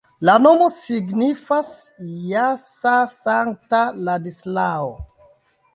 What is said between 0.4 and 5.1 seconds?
nomo signifas jasa-sankta-Ladislao.